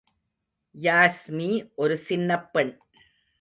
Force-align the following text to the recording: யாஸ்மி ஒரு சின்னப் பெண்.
யாஸ்மி 0.75 1.71
ஒரு 1.75 1.97
சின்னப் 1.97 2.53
பெண். 2.53 2.77